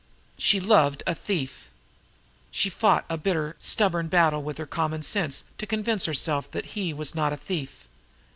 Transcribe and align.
She 0.39 0.59
loved 0.59 1.03
a 1.05 1.13
thief. 1.13 1.69
She 2.49 2.69
had 2.69 2.73
fought 2.75 3.05
a 3.07 3.19
bitter, 3.19 3.55
stubborn 3.59 4.07
battle 4.07 4.41
with 4.41 4.57
her 4.57 4.65
common 4.65 5.03
sense 5.03 5.43
to 5.59 5.67
convince 5.67 6.05
herself 6.05 6.49
that 6.53 6.65
he 6.73 6.91
was 6.91 7.13
not 7.13 7.33
a 7.33 7.37
thief. 7.37 7.87